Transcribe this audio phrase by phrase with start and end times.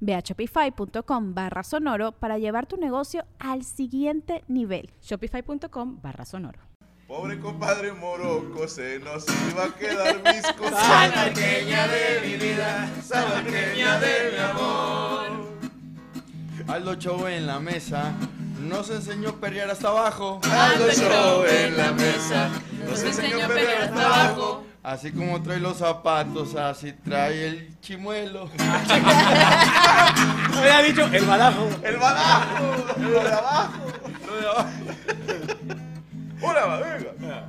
[0.00, 4.90] Ve a shopify.com barra sonoro para llevar tu negocio al siguiente nivel.
[5.02, 6.60] Shopify.com barra sonoro.
[7.06, 10.68] Pobre compadre Moroco, se nos iba a quedar visco.
[10.68, 15.48] Salvaqueña de mi vida, salvaqueña de mi amor.
[16.68, 18.12] Aldo Show en la mesa,
[18.60, 20.38] nos enseñó a perrear hasta abajo.
[20.42, 22.50] Aldo Show en la mesa,
[22.86, 24.64] nos enseñó a pelear hasta abajo.
[24.82, 28.48] Así como trae los zapatos, así trae el chimuelo.
[30.56, 31.68] Había dicho el badajo.
[31.82, 33.86] El badajo, lo de abajo,
[34.26, 34.68] lo de abajo.
[36.40, 37.48] Hola, venga.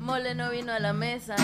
[0.00, 1.36] Mole no vino a la mesa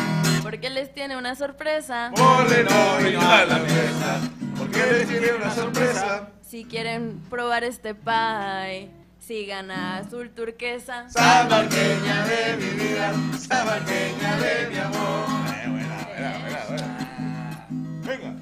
[0.42, 2.12] porque les tiene una sorpresa.
[2.16, 4.20] Mole no vino a la mesa,
[4.58, 6.30] porque les tiene una sorpresa.
[6.42, 8.90] Si quieren probar este pie,
[9.30, 11.08] sigan a azul turquesa.
[11.08, 15.24] Salvaqueña de mi vida, salvaqueña de mi amor.
[15.54, 17.68] Eh, buena, buena, buena, buena.
[18.08, 18.34] Venga,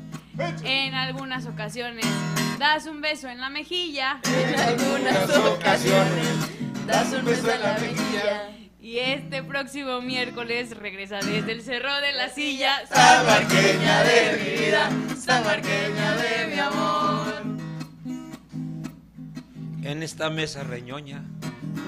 [0.49, 0.65] echa.
[0.65, 2.07] En algunas ocasiones
[2.59, 6.27] das un beso en la mejilla En algunas ocasiones
[6.87, 8.49] das un beso en la mejilla.
[8.81, 12.87] y este próximo miércoles regresa desde el cerro de la silla.
[12.87, 14.58] Salvaqueña de mi
[20.09, 21.23] esta mesa reñoña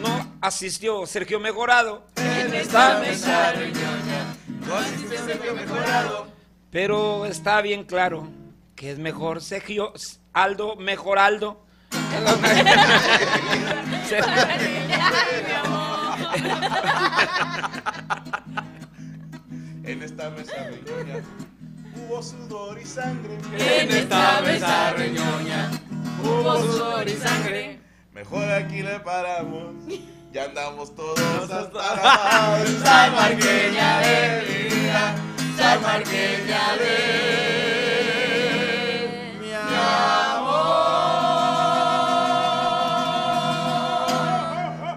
[0.03, 4.37] no asistió Sergio Mejorado, En esta mesa reñoña,
[4.67, 6.29] no existe Sergio mejorado.
[6.71, 8.29] pero está bien claro
[8.77, 9.95] que es mejor Sergio
[10.35, 11.65] Aldo Mejoraldo.
[19.83, 21.23] En esta mesa reñoña
[21.97, 23.39] hubo sudor y sangre.
[23.59, 25.71] En esta mesa reñoña,
[26.23, 27.70] hubo sudor y sangre.
[28.21, 29.77] Mejor aquí le paramos.
[30.31, 31.19] Ya andamos todos
[31.51, 31.73] hasta
[32.85, 35.15] Salvaqueña de mi vida,
[35.57, 36.99] salvaqueña de
[39.41, 40.51] mi amor.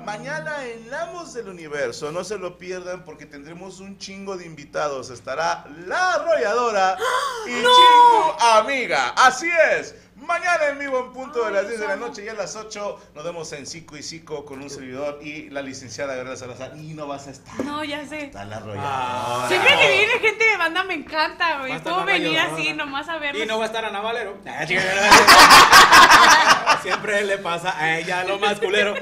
[0.04, 5.10] Mañana en Amos del Universo, no se lo pierdan porque tendremos un chingo de invitados.
[5.10, 6.98] Estará la arrolladora
[7.48, 9.14] y chingo amiga.
[9.16, 9.96] Así es.
[10.26, 13.00] Mañana en vivo en punto de las 10 de la noche y a las 8
[13.14, 16.74] nos vemos en Cico y Cico con un servidor y la licenciada Gabriela Salazar.
[16.78, 17.60] Y no vas a estar.
[17.66, 18.26] No, ya sé.
[18.26, 19.48] Está la arrolladora.
[19.50, 21.78] Siempre que viene gente de banda me encanta, güey.
[21.80, 23.44] Puedo venir así nomás a verlos.
[23.44, 24.38] Y no va a estar Ana Valero.
[26.82, 28.94] Siempre le pasa a ella lo más culero.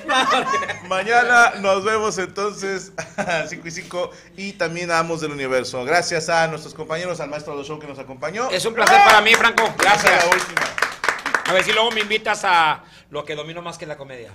[0.87, 5.83] Mañana nos vemos entonces a 5 y 5 y también a Amos del Universo.
[5.85, 8.49] Gracias a nuestros compañeros, al maestro del show que nos acompañó.
[8.49, 9.71] Es un placer para mí, Franco.
[9.77, 10.25] Gracias.
[10.25, 10.80] Gracias.
[11.51, 14.31] A ver si luego me invitas a lo que domino más que la comedia.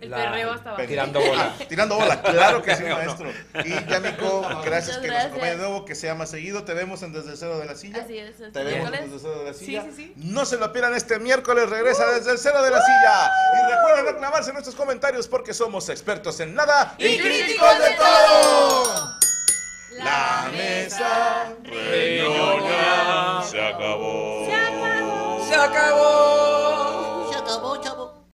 [0.00, 0.84] El La- perreo hasta abajo.
[0.88, 1.54] Tirando bola.
[1.60, 3.30] Ah, tirando bola, claro que sí, maestro.
[3.64, 6.64] Y Yamico, gracias Muchas que nos acompañe de nuevo, que sea más seguido.
[6.64, 8.02] Te vemos en Desde el Cero de la Silla.
[8.02, 9.10] Así es, este Te vemos en.
[9.10, 9.82] Desde el Cero de la Silla.
[9.84, 10.12] sí, sí.
[10.16, 13.30] No se lo pierdan este miércoles, regresa Desde el Cero de la Silla.
[13.54, 17.90] Y recuerden no clavarse en nuestros comentarios porque somos expertos en nada Y críticos de
[17.94, 19.18] todo.
[19.92, 21.08] La mesa
[25.68, 26.17] 放开我